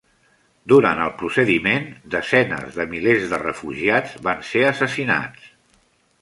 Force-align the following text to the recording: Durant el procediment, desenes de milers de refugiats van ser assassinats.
Durant 0.71 1.01
el 1.07 1.11
procediment, 1.19 1.85
desenes 2.15 2.79
de 2.79 2.87
milers 2.95 3.27
de 3.35 3.41
refugiats 3.45 4.17
van 4.29 4.43
ser 4.49 4.65
assassinats. 4.71 5.47